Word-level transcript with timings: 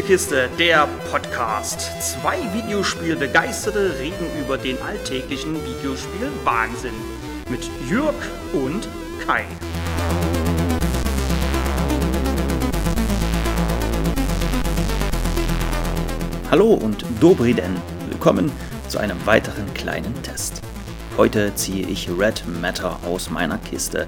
Spielekiste, 0.00 0.48
der 0.58 0.88
Podcast. 1.10 1.90
Zwei 2.00 2.38
Videospielbegeisterte 2.54 3.98
reden 3.98 4.26
über 4.42 4.56
den 4.56 4.80
alltäglichen 4.80 5.54
Videospiel-Wahnsinn. 5.54 6.94
Mit 7.50 7.68
Jürg 7.86 8.14
und 8.54 8.88
Kai. 9.26 9.44
Hallo 16.50 16.72
und 16.72 17.04
Dobri 17.20 17.52
denn. 17.52 17.76
Willkommen 18.08 18.50
zu 18.88 18.96
einem 18.96 19.18
weiteren 19.26 19.74
kleinen 19.74 20.14
Test. 20.22 20.62
Heute 21.18 21.54
ziehe 21.56 21.86
ich 21.86 22.08
Red 22.08 22.42
Matter 22.62 22.98
aus 23.04 23.28
meiner 23.28 23.58
Kiste, 23.58 24.06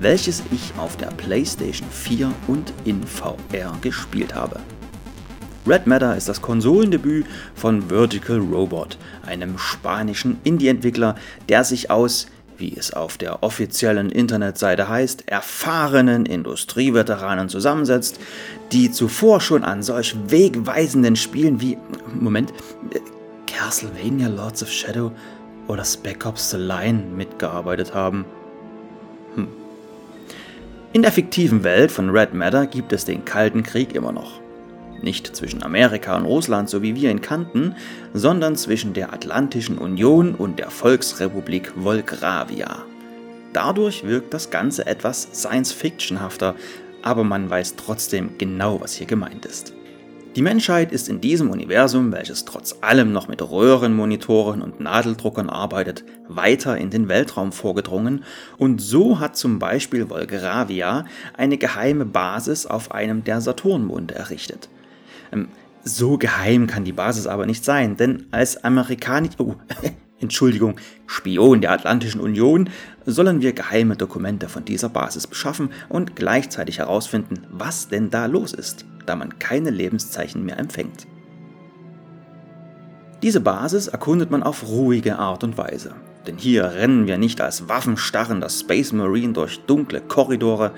welches 0.00 0.42
ich 0.50 0.72
auf 0.78 0.96
der 0.96 1.08
PlayStation 1.08 1.90
4 1.90 2.32
und 2.46 2.72
in 2.86 3.06
VR 3.06 3.76
gespielt 3.82 4.34
habe. 4.34 4.58
Red 5.66 5.86
Matter 5.86 6.14
ist 6.14 6.28
das 6.28 6.42
Konsolendebüt 6.42 7.24
von 7.54 7.88
Vertical 7.88 8.38
Robot, 8.38 8.98
einem 9.24 9.56
spanischen 9.56 10.38
Indie-Entwickler, 10.44 11.14
der 11.48 11.64
sich 11.64 11.90
aus, 11.90 12.26
wie 12.58 12.76
es 12.76 12.92
auf 12.92 13.16
der 13.16 13.42
offiziellen 13.42 14.10
Internetseite 14.10 14.90
heißt, 14.90 15.26
erfahrenen 15.26 16.26
Industrieveteranen 16.26 17.48
zusammensetzt, 17.48 18.20
die 18.72 18.92
zuvor 18.92 19.40
schon 19.40 19.64
an 19.64 19.82
solch 19.82 20.14
wegweisenden 20.28 21.16
Spielen 21.16 21.62
wie, 21.62 21.78
Moment, 22.12 22.52
äh, 22.90 23.00
Castlevania 23.46 24.28
Lords 24.28 24.62
of 24.62 24.70
Shadow 24.70 25.12
oder 25.66 25.84
Spec 25.84 26.26
Ops 26.26 26.50
The 26.50 26.58
Line 26.58 27.04
mitgearbeitet 27.16 27.94
haben. 27.94 28.26
Hm. 29.34 29.48
In 30.92 31.00
der 31.00 31.10
fiktiven 31.12 31.64
Welt 31.64 31.90
von 31.90 32.10
Red 32.10 32.34
Matter 32.34 32.66
gibt 32.66 32.92
es 32.92 33.06
den 33.06 33.24
Kalten 33.24 33.62
Krieg 33.62 33.94
immer 33.94 34.12
noch. 34.12 34.43
Nicht 35.04 35.36
zwischen 35.36 35.62
Amerika 35.62 36.16
und 36.16 36.24
Russland, 36.24 36.70
so 36.70 36.80
wie 36.80 36.94
wir 36.94 37.10
ihn 37.10 37.20
kannten, 37.20 37.74
sondern 38.14 38.56
zwischen 38.56 38.94
der 38.94 39.12
Atlantischen 39.12 39.76
Union 39.76 40.34
und 40.34 40.58
der 40.58 40.70
Volksrepublik 40.70 41.72
Volgravia. 41.76 42.86
Dadurch 43.52 44.04
wirkt 44.04 44.32
das 44.32 44.48
Ganze 44.48 44.86
etwas 44.86 45.28
Science-Fictionhafter, 45.34 46.54
aber 47.02 47.22
man 47.22 47.50
weiß 47.50 47.76
trotzdem 47.76 48.38
genau, 48.38 48.80
was 48.80 48.94
hier 48.94 49.06
gemeint 49.06 49.44
ist. 49.44 49.74
Die 50.36 50.42
Menschheit 50.42 50.90
ist 50.90 51.10
in 51.10 51.20
diesem 51.20 51.50
Universum, 51.50 52.10
welches 52.10 52.46
trotz 52.46 52.76
allem 52.80 53.12
noch 53.12 53.28
mit 53.28 53.42
Röhrenmonitoren 53.42 54.62
und 54.62 54.80
Nadeldruckern 54.80 55.50
arbeitet, 55.50 56.02
weiter 56.28 56.78
in 56.78 56.88
den 56.88 57.08
Weltraum 57.08 57.52
vorgedrungen 57.52 58.24
und 58.56 58.80
so 58.80 59.20
hat 59.20 59.36
zum 59.36 59.58
Beispiel 59.58 60.08
Volgravia 60.08 61.04
eine 61.36 61.58
geheime 61.58 62.06
Basis 62.06 62.64
auf 62.64 62.90
einem 62.90 63.22
der 63.22 63.42
Saturnmonde 63.42 64.14
errichtet. 64.14 64.70
Ähm, 65.32 65.48
so 65.84 66.16
geheim 66.16 66.66
kann 66.66 66.84
die 66.84 66.92
Basis 66.92 67.26
aber 67.26 67.46
nicht 67.46 67.64
sein, 67.64 67.96
denn 67.96 68.26
als 68.30 68.64
Amerikaner, 68.64 69.28
oh, 69.38 69.54
Entschuldigung, 70.20 70.76
Spion 71.06 71.60
der 71.60 71.72
Atlantischen 71.72 72.20
Union, 72.20 72.70
sollen 73.04 73.42
wir 73.42 73.52
geheime 73.52 73.96
Dokumente 73.96 74.48
von 74.48 74.64
dieser 74.64 74.88
Basis 74.88 75.26
beschaffen 75.26 75.70
und 75.90 76.16
gleichzeitig 76.16 76.78
herausfinden, 76.78 77.46
was 77.50 77.88
denn 77.88 78.10
da 78.10 78.26
los 78.26 78.54
ist, 78.54 78.86
da 79.04 79.16
man 79.16 79.38
keine 79.38 79.70
Lebenszeichen 79.70 80.44
mehr 80.44 80.58
empfängt. 80.58 81.06
Diese 83.22 83.40
Basis 83.40 83.88
erkundet 83.88 84.30
man 84.30 84.42
auf 84.42 84.66
ruhige 84.68 85.18
Art 85.18 85.44
und 85.44 85.58
Weise, 85.58 85.94
denn 86.26 86.36
hier 86.38 86.64
rennen 86.72 87.06
wir 87.06 87.18
nicht 87.18 87.40
als 87.40 87.68
waffenstarrender 87.68 88.48
Space 88.48 88.92
Marine 88.92 89.32
durch 89.32 89.60
dunkle 89.66 90.00
Korridore, 90.00 90.72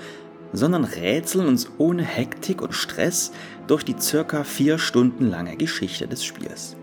sondern 0.53 0.83
rätseln 0.83 1.47
uns 1.47 1.69
ohne 1.77 2.03
Hektik 2.03 2.61
und 2.61 2.73
Stress 2.73 3.31
durch 3.67 3.83
die 3.83 3.95
circa 3.99 4.43
vier 4.43 4.77
Stunden 4.79 5.29
lange 5.29 5.57
Geschichte 5.57 6.07
des 6.07 6.23
Spiels. 6.23 6.75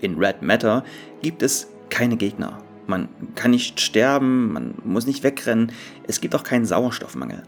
In 0.00 0.18
Red 0.18 0.42
Matter 0.42 0.84
gibt 1.22 1.42
es 1.42 1.68
keine 1.90 2.16
Gegner. 2.16 2.58
Man 2.86 3.08
kann 3.34 3.52
nicht 3.52 3.80
sterben, 3.80 4.52
man 4.52 4.74
muss 4.84 5.06
nicht 5.06 5.22
wegrennen, 5.22 5.72
es 6.06 6.20
gibt 6.20 6.34
auch 6.34 6.44
keinen 6.44 6.66
Sauerstoffmangel. 6.66 7.42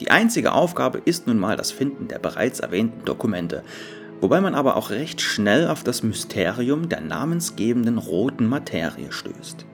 Die 0.00 0.10
einzige 0.10 0.52
Aufgabe 0.52 1.00
ist 1.04 1.26
nun 1.26 1.38
mal 1.38 1.56
das 1.56 1.70
Finden 1.70 2.08
der 2.08 2.18
bereits 2.18 2.60
erwähnten 2.60 3.04
Dokumente, 3.04 3.62
wobei 4.20 4.40
man 4.40 4.54
aber 4.54 4.76
auch 4.76 4.90
recht 4.90 5.20
schnell 5.20 5.68
auf 5.68 5.84
das 5.84 6.02
Mysterium 6.02 6.88
der 6.88 7.00
namensgebenden 7.00 7.98
roten 7.98 8.48
Materie 8.48 9.12
stößt. 9.12 9.64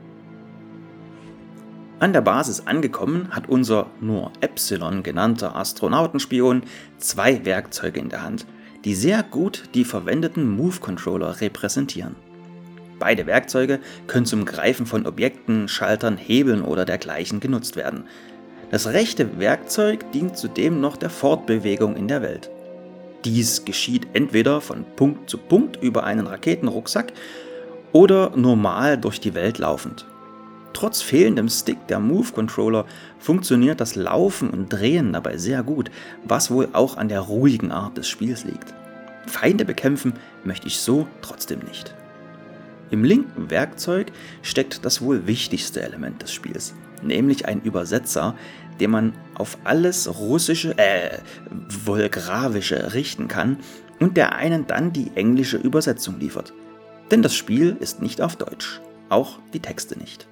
An 2.00 2.14
der 2.14 2.22
Basis 2.22 2.66
angekommen 2.66 3.28
hat 3.30 3.50
unser 3.50 3.88
nur 4.00 4.32
Epsilon 4.40 5.02
genannter 5.02 5.54
Astronautenspion 5.54 6.62
zwei 6.96 7.44
Werkzeuge 7.44 8.00
in 8.00 8.08
der 8.08 8.22
Hand, 8.22 8.46
die 8.86 8.94
sehr 8.94 9.22
gut 9.22 9.64
die 9.74 9.84
verwendeten 9.84 10.48
Move-Controller 10.48 11.42
repräsentieren. 11.42 12.16
Beide 12.98 13.26
Werkzeuge 13.26 13.80
können 14.06 14.24
zum 14.24 14.46
Greifen 14.46 14.86
von 14.86 15.06
Objekten, 15.06 15.68
Schaltern, 15.68 16.16
Hebeln 16.16 16.62
oder 16.62 16.86
dergleichen 16.86 17.38
genutzt 17.38 17.76
werden. 17.76 18.04
Das 18.70 18.86
rechte 18.86 19.38
Werkzeug 19.38 20.10
dient 20.12 20.38
zudem 20.38 20.80
noch 20.80 20.96
der 20.96 21.10
Fortbewegung 21.10 21.96
in 21.96 22.08
der 22.08 22.22
Welt. 22.22 22.50
Dies 23.26 23.66
geschieht 23.66 24.06
entweder 24.14 24.62
von 24.62 24.86
Punkt 24.96 25.28
zu 25.28 25.36
Punkt 25.36 25.82
über 25.82 26.04
einen 26.04 26.26
Raketenrucksack 26.26 27.12
oder 27.92 28.32
normal 28.36 28.96
durch 28.96 29.20
die 29.20 29.34
Welt 29.34 29.58
laufend. 29.58 30.06
Trotz 30.72 31.03
fehlendem 31.03 31.48
Stick 31.48 31.86
der 31.88 32.00
Move 32.00 32.32
Controller 32.32 32.86
funktioniert 33.19 33.81
das 33.81 33.97
Laufen 33.97 34.50
und 34.50 34.69
Drehen 34.69 35.12
dabei 35.12 35.36
sehr 35.36 35.62
gut, 35.62 35.91
was 36.25 36.50
wohl 36.50 36.69
auch 36.72 36.97
an 36.97 37.08
der 37.08 37.20
ruhigen 37.20 37.72
Art 37.72 37.97
des 37.97 38.08
Spiels 38.08 38.44
liegt. 38.44 38.72
Feinde 39.26 39.64
bekämpfen 39.64 40.14
möchte 40.44 40.66
ich 40.66 40.78
so 40.78 41.06
trotzdem 41.22 41.60
nicht. 41.60 41.94
Im 42.91 43.04
linken 43.04 43.50
Werkzeug 43.50 44.10
steckt 44.42 44.84
das 44.84 45.00
wohl 45.00 45.26
wichtigste 45.26 45.82
Element 45.82 46.22
des 46.22 46.32
Spiels, 46.32 46.75
nämlich 47.03 47.47
ein 47.47 47.62
Übersetzer, 47.62 48.34
den 48.80 48.91
man 48.91 49.12
auf 49.34 49.59
alles 49.64 50.19
russische, 50.19 50.76
äh, 50.78 51.19
volgravische 51.69 52.94
richten 52.94 53.28
kann 53.28 53.59
und 54.00 54.16
der 54.16 54.34
einen 54.34 54.66
dann 54.66 54.92
die 54.92 55.12
englische 55.14 55.59
Übersetzung 55.59 56.19
liefert. 56.19 56.53
Denn 57.10 57.22
das 57.22 57.34
Spiel 57.34 57.76
ist 57.78 58.03
nicht 58.03 58.20
auf 58.20 58.36
Deutsch, 58.36 58.80
auch 59.09 59.38
die 59.53 59.60
Texte 59.60 59.98
nicht. 59.98 60.26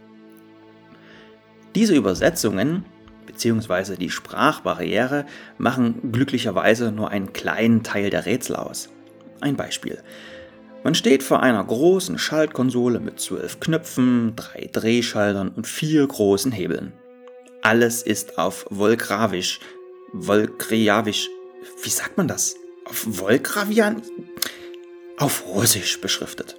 Diese 1.74 1.94
Übersetzungen 1.94 2.84
bzw. 3.26 3.96
die 3.96 4.10
Sprachbarriere 4.10 5.26
machen 5.58 6.12
glücklicherweise 6.12 6.90
nur 6.92 7.10
einen 7.10 7.32
kleinen 7.32 7.82
Teil 7.82 8.10
der 8.10 8.26
Rätsel 8.26 8.56
aus. 8.56 8.88
Ein 9.40 9.56
Beispiel. 9.56 10.02
Man 10.84 10.94
steht 10.94 11.22
vor 11.22 11.42
einer 11.42 11.62
großen 11.62 12.18
Schaltkonsole 12.18 13.00
mit 13.00 13.20
zwölf 13.20 13.60
Knöpfen, 13.60 14.34
drei 14.36 14.68
Drehschaltern 14.72 15.48
und 15.48 15.66
vier 15.66 16.06
großen 16.06 16.52
Hebeln. 16.52 16.92
Alles 17.62 18.02
ist 18.02 18.38
auf 18.38 18.66
Volgravisch, 18.70 19.60
Volkriavisch, 20.12 21.28
wie 21.82 21.90
sagt 21.90 22.16
man 22.16 22.28
das? 22.28 22.56
Auf 22.84 23.04
Volgravian? 23.06 24.02
Auf 25.18 25.44
Russisch 25.46 26.00
beschriftet. 26.00 26.56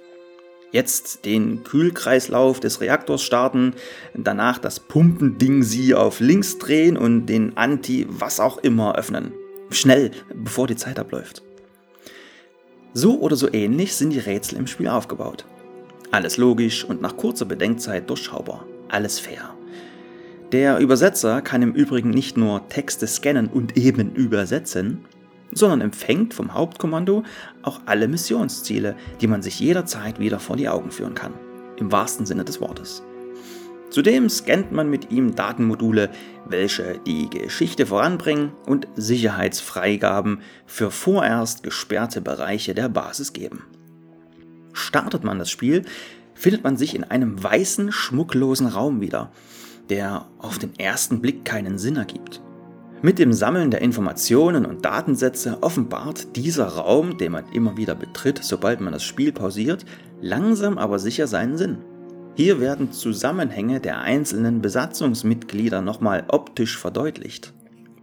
Jetzt 0.72 1.24
den 1.24 1.64
Kühlkreislauf 1.64 2.60
des 2.60 2.80
Reaktors 2.80 3.22
starten, 3.22 3.74
danach 4.14 4.58
das 4.58 4.78
Pumpending 4.78 5.64
sie 5.64 5.94
auf 5.94 6.20
links 6.20 6.58
drehen 6.58 6.96
und 6.96 7.26
den 7.26 7.56
Anti 7.56 8.06
was 8.08 8.38
auch 8.38 8.58
immer 8.58 8.96
öffnen. 8.96 9.32
Schnell, 9.70 10.12
bevor 10.32 10.68
die 10.68 10.76
Zeit 10.76 10.98
abläuft. 10.98 11.42
So 12.92 13.20
oder 13.20 13.36
so 13.36 13.52
ähnlich 13.52 13.94
sind 13.94 14.10
die 14.10 14.18
Rätsel 14.18 14.58
im 14.58 14.66
Spiel 14.66 14.88
aufgebaut. 14.88 15.44
Alles 16.12 16.36
logisch 16.36 16.84
und 16.84 17.00
nach 17.00 17.16
kurzer 17.16 17.44
Bedenkzeit 17.44 18.08
durchschaubar. 18.08 18.66
Alles 18.88 19.20
fair. 19.20 19.54
Der 20.52 20.78
Übersetzer 20.78 21.42
kann 21.42 21.62
im 21.62 21.74
Übrigen 21.74 22.10
nicht 22.10 22.36
nur 22.36 22.68
Texte 22.68 23.06
scannen 23.06 23.46
und 23.46 23.76
eben 23.76 24.12
übersetzen, 24.14 25.04
sondern 25.52 25.80
empfängt 25.80 26.34
vom 26.34 26.54
Hauptkommando 26.54 27.24
auch 27.62 27.80
alle 27.86 28.08
Missionsziele, 28.08 28.96
die 29.20 29.26
man 29.26 29.42
sich 29.42 29.60
jederzeit 29.60 30.18
wieder 30.18 30.38
vor 30.38 30.56
die 30.56 30.68
Augen 30.68 30.90
führen 30.90 31.14
kann. 31.14 31.34
Im 31.76 31.92
wahrsten 31.92 32.26
Sinne 32.26 32.44
des 32.44 32.60
Wortes. 32.60 33.02
Zudem 33.90 34.28
scannt 34.28 34.70
man 34.70 34.88
mit 34.88 35.10
ihm 35.10 35.34
Datenmodule, 35.34 36.10
welche 36.46 37.00
die 37.06 37.28
Geschichte 37.28 37.86
voranbringen 37.86 38.52
und 38.66 38.86
Sicherheitsfreigaben 38.94 40.42
für 40.64 40.92
vorerst 40.92 41.64
gesperrte 41.64 42.20
Bereiche 42.20 42.72
der 42.72 42.88
Basis 42.88 43.32
geben. 43.32 43.64
Startet 44.72 45.24
man 45.24 45.40
das 45.40 45.50
Spiel, 45.50 45.84
findet 46.34 46.62
man 46.62 46.76
sich 46.76 46.94
in 46.94 47.02
einem 47.02 47.42
weißen, 47.42 47.90
schmucklosen 47.90 48.68
Raum 48.68 49.00
wieder, 49.00 49.32
der 49.88 50.26
auf 50.38 50.58
den 50.58 50.78
ersten 50.78 51.20
Blick 51.20 51.44
keinen 51.44 51.76
Sinn 51.76 51.96
ergibt. 51.96 52.40
Mit 53.02 53.18
dem 53.18 53.32
Sammeln 53.32 53.70
der 53.70 53.80
Informationen 53.80 54.66
und 54.66 54.84
Datensätze 54.84 55.58
offenbart 55.62 56.36
dieser 56.36 56.66
Raum, 56.66 57.16
den 57.16 57.32
man 57.32 57.46
immer 57.50 57.78
wieder 57.78 57.94
betritt, 57.94 58.40
sobald 58.42 58.82
man 58.82 58.92
das 58.92 59.04
Spiel 59.04 59.32
pausiert, 59.32 59.86
langsam 60.20 60.76
aber 60.76 60.98
sicher 60.98 61.26
seinen 61.26 61.56
Sinn. 61.56 61.78
Hier 62.34 62.60
werden 62.60 62.92
Zusammenhänge 62.92 63.80
der 63.80 64.00
einzelnen 64.00 64.60
Besatzungsmitglieder 64.60 65.80
nochmal 65.80 66.24
optisch 66.28 66.76
verdeutlicht. 66.76 67.54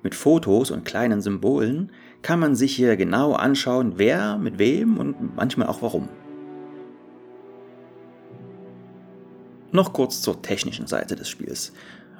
Mit 0.01 0.15
Fotos 0.15 0.71
und 0.71 0.83
kleinen 0.83 1.21
Symbolen 1.21 1.91
kann 2.23 2.39
man 2.39 2.55
sich 2.55 2.75
hier 2.75 2.97
genau 2.97 3.33
anschauen, 3.33 3.93
wer 3.97 4.39
mit 4.39 4.57
wem 4.57 4.97
und 4.97 5.35
manchmal 5.35 5.67
auch 5.67 5.83
warum. 5.83 6.09
Noch 9.71 9.93
kurz 9.93 10.23
zur 10.23 10.41
technischen 10.41 10.87
Seite 10.87 11.15
des 11.15 11.29
Spiels. 11.29 11.73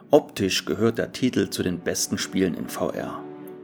Optisch 0.10 0.64
gehört 0.64 1.00
der 1.00 1.12
Titel 1.12 1.50
zu 1.50 1.64
den 1.64 1.80
besten 1.80 2.18
Spielen 2.18 2.54
in 2.54 2.70
VR. 2.70 3.22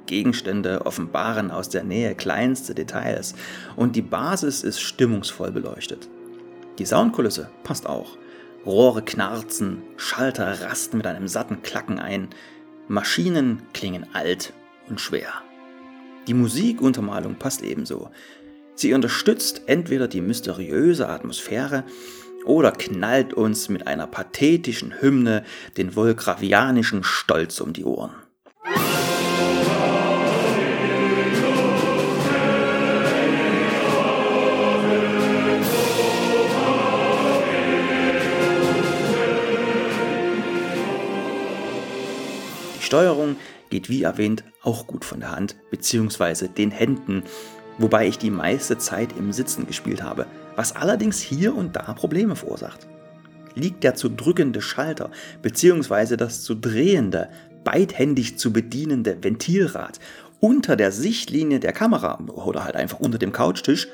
Gegenstände 0.08 0.86
offenbaren 0.86 1.52
aus 1.52 1.70
der 1.70 1.86
Nähe 1.86 2.16
kleinste 2.16 2.76
Details 2.76 3.34
und 3.78 3.96
die 3.96 4.02
Basis 4.02 4.62
ist 4.62 4.82
stimmungsvoll 4.82 5.52
beleuchtet. 5.52 6.10
Die 6.80 6.86
Soundkulisse 6.86 7.50
passt 7.64 7.88
auch. 7.88 8.18
Rohre 8.66 9.04
knarzen, 9.04 9.84
Schalter 9.96 10.62
rasten 10.62 10.98
mit 10.98 11.08
einem 11.08 11.30
satten 11.30 11.62
Klacken 11.62 11.98
ein, 11.98 12.28
Maschinen 12.90 13.62
klingen 13.72 14.06
alt 14.12 14.52
und 14.90 15.00
schwer. 15.00 15.32
Die 16.28 16.34
Musikuntermalung 16.34 17.36
passt 17.36 17.62
ebenso. 17.62 18.10
Sie 18.76 18.94
unterstützt 18.94 19.62
entweder 19.68 20.10
die 20.10 20.22
mysteriöse 20.22 21.08
Atmosphäre 21.08 21.86
oder 22.46 22.72
knallt 22.72 23.34
uns 23.34 23.70
mit 23.70 23.88
einer 23.88 24.08
pathetischen 24.08 25.02
Hymne 25.02 25.44
den 25.78 25.96
volgravianischen 25.96 27.04
Stolz 27.04 27.60
um 27.60 27.74
die 27.74 27.86
Ohren. 27.86 28.12
Die 42.78 42.84
Steuerung 42.86 43.38
geht 43.70 43.90
wie 43.90 44.04
erwähnt 44.04 44.44
auch 44.62 44.86
gut 44.86 45.04
von 45.04 45.20
der 45.20 45.32
Hand 45.32 45.56
bzw. 45.72 46.48
den 46.48 46.70
Händen, 46.70 47.24
wobei 47.80 48.08
ich 48.08 48.20
die 48.20 48.30
meiste 48.30 48.78
Zeit 48.78 49.18
im 49.18 49.34
Sitzen 49.34 49.66
gespielt 49.66 50.04
habe, 50.04 50.28
was 50.56 50.76
allerdings 50.76 51.20
hier 51.20 51.56
und 51.56 51.76
da 51.76 51.94
Probleme 51.94 52.36
verursacht. 52.36 52.88
Liegt 53.56 53.84
der 53.84 53.96
zu 53.96 54.10
drückende 54.10 54.62
Schalter 54.62 55.12
bzw. 55.42 56.18
das 56.18 56.44
zu 56.44 56.56
drehende, 56.56 57.30
beidhändig 57.64 58.38
zu 58.38 58.52
bedienende 58.52 59.24
Ventilrad 59.24 60.00
unter 60.40 60.76
der 60.76 60.92
Sichtlinie 60.92 61.60
der 61.60 61.72
Kamera 61.72 62.20
oder 62.28 62.66
halt 62.66 62.76
einfach 62.76 63.00
unter 63.00 63.18
dem 63.18 63.32
Couchtisch, 63.32 63.88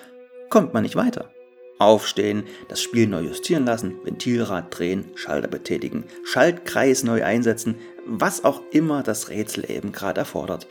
kommt 0.49 0.73
man 0.73 0.83
nicht 0.83 0.95
weiter. 0.95 1.29
Aufstehen, 1.77 2.43
das 2.67 2.81
Spiel 2.81 3.07
neu 3.07 3.21
justieren 3.21 3.65
lassen, 3.65 3.95
Ventilrad 4.03 4.77
drehen, 4.77 5.05
Schalter 5.15 5.47
betätigen, 5.47 6.03
Schaltkreis 6.25 7.03
neu 7.03 7.23
einsetzen, 7.23 7.75
was 8.05 8.43
auch 8.43 8.61
immer 8.71 9.03
das 9.03 9.29
Rätsel 9.29 9.69
eben 9.69 9.91
gerade 9.91 10.19
erfordert. 10.19 10.67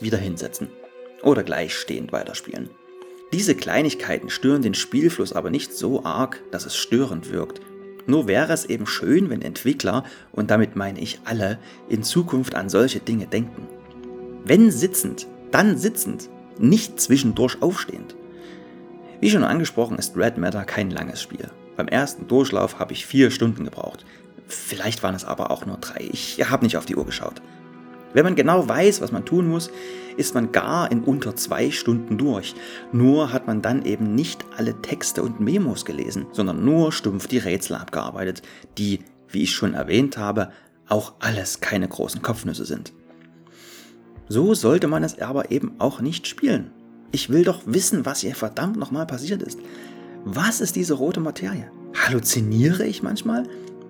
Wieder 0.00 0.16
hinsetzen. 0.16 0.68
Oder 1.22 1.42
gleich 1.42 1.74
stehend 1.74 2.12
weiterspielen. 2.12 2.70
Diese 3.32 3.56
Kleinigkeiten 3.56 4.30
stören 4.30 4.62
den 4.62 4.74
Spielfluss 4.74 5.32
aber 5.32 5.50
nicht 5.50 5.72
so 5.74 6.04
arg, 6.04 6.42
dass 6.52 6.64
es 6.64 6.76
störend 6.76 7.32
wirkt. 7.32 7.60
Nur 8.06 8.28
wäre 8.28 8.52
es 8.52 8.66
eben 8.66 8.86
schön, 8.86 9.30
wenn 9.30 9.42
Entwickler, 9.42 10.04
und 10.30 10.50
damit 10.50 10.76
meine 10.76 11.00
ich 11.00 11.20
alle, 11.24 11.58
in 11.88 12.04
Zukunft 12.04 12.54
an 12.54 12.68
solche 12.68 13.00
Dinge 13.00 13.26
denken. 13.26 13.66
Wenn 14.44 14.70
sitzend, 14.70 15.26
dann 15.50 15.76
sitzend, 15.76 16.30
nicht 16.58 17.00
zwischendurch 17.00 17.60
aufstehend. 17.62 18.14
Wie 19.20 19.30
schon 19.30 19.44
angesprochen 19.44 19.98
ist 19.98 20.16
Red 20.16 20.38
Matter 20.38 20.64
kein 20.64 20.90
langes 20.90 21.20
Spiel. 21.20 21.50
Beim 21.76 21.88
ersten 21.88 22.28
Durchlauf 22.28 22.78
habe 22.78 22.92
ich 22.92 23.06
vier 23.06 23.30
Stunden 23.30 23.64
gebraucht. 23.64 24.04
Vielleicht 24.46 25.02
waren 25.02 25.14
es 25.14 25.24
aber 25.24 25.50
auch 25.50 25.66
nur 25.66 25.78
drei. 25.78 26.08
Ich 26.12 26.38
habe 26.48 26.64
nicht 26.64 26.76
auf 26.76 26.86
die 26.86 26.94
Uhr 26.94 27.06
geschaut. 27.06 27.42
Wenn 28.16 28.24
man 28.24 28.34
genau 28.34 28.66
weiß, 28.66 29.02
was 29.02 29.12
man 29.12 29.26
tun 29.26 29.46
muss, 29.46 29.70
ist 30.16 30.34
man 30.34 30.50
gar 30.50 30.90
in 30.90 31.04
unter 31.04 31.36
zwei 31.36 31.70
Stunden 31.70 32.16
durch. 32.16 32.54
Nur 32.90 33.30
hat 33.30 33.46
man 33.46 33.60
dann 33.60 33.84
eben 33.84 34.14
nicht 34.14 34.42
alle 34.56 34.80
Texte 34.80 35.22
und 35.22 35.38
Memos 35.38 35.84
gelesen, 35.84 36.24
sondern 36.32 36.64
nur 36.64 36.92
stumpf 36.92 37.26
die 37.26 37.36
Rätsel 37.36 37.76
abgearbeitet, 37.76 38.40
die, 38.78 39.00
wie 39.28 39.42
ich 39.42 39.50
schon 39.50 39.74
erwähnt 39.74 40.16
habe, 40.16 40.50
auch 40.88 41.12
alles 41.18 41.60
keine 41.60 41.88
großen 41.88 42.22
Kopfnüsse 42.22 42.64
sind. 42.64 42.94
So 44.30 44.54
sollte 44.54 44.88
man 44.88 45.04
es 45.04 45.20
aber 45.20 45.50
eben 45.50 45.72
auch 45.78 46.00
nicht 46.00 46.26
spielen. 46.26 46.70
Ich 47.12 47.28
will 47.28 47.44
doch 47.44 47.64
wissen, 47.66 48.06
was 48.06 48.20
hier 48.20 48.34
verdammt 48.34 48.78
nochmal 48.78 49.06
passiert 49.06 49.42
ist. 49.42 49.60
Was 50.24 50.62
ist 50.62 50.76
diese 50.76 50.94
rote 50.94 51.20
Materie? 51.20 51.70
Halluziniere 51.94 52.86
ich 52.86 53.02
manchmal? 53.02 53.42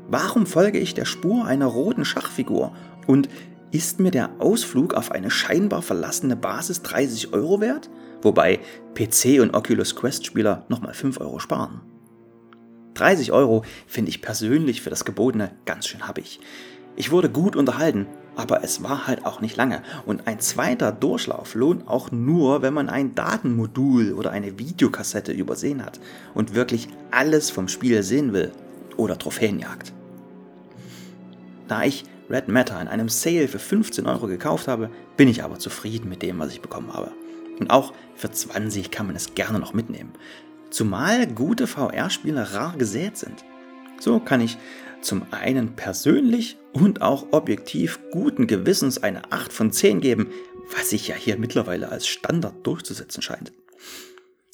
Warum 0.08 0.46
folge 0.46 0.81
ich 0.81 0.94
der 0.94 1.05
Spur 1.05 1.44
einer 1.44 1.67
roten 1.67 2.05
Schachfigur? 2.05 2.75
Und 3.06 3.29
ist 3.70 4.00
mir 4.00 4.10
der 4.10 4.30
Ausflug 4.38 4.94
auf 4.94 5.10
eine 5.10 5.30
scheinbar 5.30 5.82
verlassene 5.82 6.36
Basis 6.36 6.82
30 6.82 7.32
Euro 7.32 7.60
wert? 7.60 7.90
Wobei 8.22 8.60
PC 8.94 9.40
und 9.40 9.54
Oculus 9.54 9.94
Quest 9.94 10.26
Spieler 10.26 10.64
nochmal 10.68 10.94
5 10.94 11.20
Euro 11.20 11.38
sparen. 11.38 11.80
30 12.94 13.32
Euro 13.32 13.62
finde 13.86 14.08
ich 14.08 14.22
persönlich 14.22 14.80
für 14.80 14.90
das 14.90 15.04
Gebotene 15.04 15.52
ganz 15.64 15.86
schön 15.86 16.08
happig. 16.08 16.40
Ich 16.96 17.10
wurde 17.10 17.28
gut 17.28 17.54
unterhalten, 17.56 18.06
aber 18.36 18.64
es 18.64 18.82
war 18.82 19.06
halt 19.06 19.26
auch 19.26 19.40
nicht 19.40 19.56
lange. 19.56 19.82
Und 20.06 20.26
ein 20.26 20.40
zweiter 20.40 20.92
Durchlauf 20.92 21.54
lohnt 21.54 21.86
auch 21.88 22.10
nur, 22.10 22.62
wenn 22.62 22.72
man 22.72 22.88
ein 22.88 23.14
Datenmodul 23.14 24.14
oder 24.14 24.30
eine 24.30 24.58
Videokassette 24.58 25.32
übersehen 25.32 25.84
hat 25.84 26.00
und 26.32 26.54
wirklich 26.54 26.88
alles 27.10 27.50
vom 27.50 27.69
Spiel 27.69 28.02
sehen 28.02 28.32
will 28.32 28.52
oder 28.96 29.19
Trophäenjagd. 29.19 29.92
Da 31.69 31.84
ich 31.84 32.04
Red 32.28 32.49
Matter 32.49 32.81
in 32.81 32.88
einem 32.88 33.08
Sale 33.08 33.49
für 33.49 33.58
15 33.58 34.06
Euro 34.06 34.26
gekauft 34.26 34.69
habe, 34.69 34.90
bin 35.17 35.28
ich 35.28 35.43
aber 35.44 35.58
zufrieden 35.58 36.08
mit 36.08 36.23
dem, 36.23 36.38
was 36.38 36.52
ich 36.52 36.61
bekommen 36.61 36.93
habe. 36.93 37.12
Und 37.58 37.70
auch 37.70 37.93
für 38.14 38.31
20 38.31 38.90
kann 38.90 39.06
man 39.06 39.17
es 39.17 39.34
gerne 39.34 39.58
noch 39.58 39.73
mitnehmen. 39.73 40.12
Zumal 40.70 41.26
gute 41.26 41.67
VR-Spiele 41.67 42.52
rar 42.52 42.75
gesät 42.76 43.17
sind. 43.17 43.44
So 43.99 44.20
kann 44.20 44.40
ich 44.40 44.58
zum 45.00 45.23
einen 45.31 45.76
persönlich 45.76 46.58
und 46.73 47.00
auch 47.00 47.26
objektiv 47.31 48.00
guten 48.11 48.46
Gewissens 48.46 49.02
eine 49.02 49.32
8 49.32 49.52
von 49.52 49.72
10 49.72 50.00
geben, 50.00 50.29
was 50.76 50.90
sich 50.90 51.08
ja 51.08 51.14
hier 51.14 51.38
mittlerweile 51.38 51.90
als 51.90 52.06
Standard 52.06 52.67
durchzusetzen 52.67 53.22
scheint. 53.22 53.52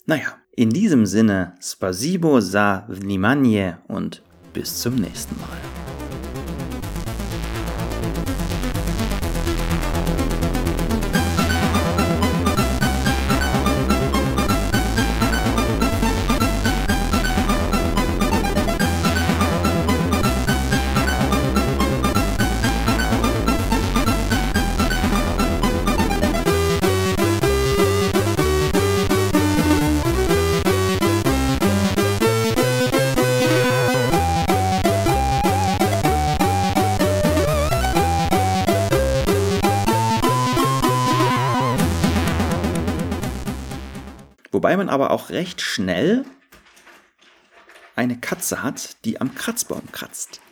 Naja, 0.05 0.37
in 0.55 0.71
diesem 0.71 1.07
Sinne, 1.07 1.55
Spasibo 1.63 2.41
sa 2.41 2.87
vnimanie 2.89 3.73
und 3.89 4.23
bis 4.53 4.81
zum 4.81 4.97
nächsten 4.97 5.37
Mal. 5.41 5.82
Wobei 44.63 44.77
man 44.77 44.89
aber 44.89 45.11
auch 45.11 45.31
recht 45.31 45.61
schnell 45.61 46.25
eine 47.97 48.17
Katze 48.21 48.63
hat, 48.63 49.05
die 49.05 49.21
am 49.21 49.35
Kratzbaum 49.35 49.91
kratzt. 49.91 50.41